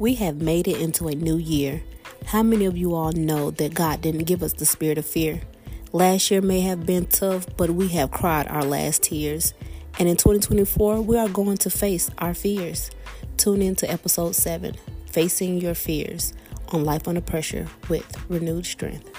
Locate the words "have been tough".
6.62-7.46